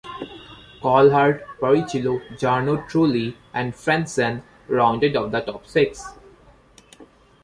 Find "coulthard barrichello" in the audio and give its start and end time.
0.81-2.23